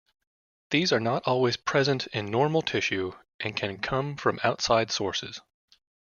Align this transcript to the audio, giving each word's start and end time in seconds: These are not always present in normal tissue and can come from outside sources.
These 0.71 0.91
are 0.91 0.99
not 0.99 1.27
always 1.27 1.57
present 1.57 2.07
in 2.07 2.25
normal 2.31 2.63
tissue 2.63 3.11
and 3.39 3.55
can 3.55 3.77
come 3.77 4.15
from 4.17 4.39
outside 4.43 4.89
sources. 4.91 5.41